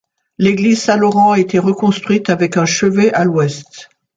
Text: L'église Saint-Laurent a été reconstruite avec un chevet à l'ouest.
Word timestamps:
L'église 0.39 0.81
Saint-Laurent 0.81 1.33
a 1.33 1.39
été 1.39 1.59
reconstruite 1.59 2.31
avec 2.31 2.57
un 2.57 2.65
chevet 2.65 3.13
à 3.13 3.23
l'ouest. 3.23 3.91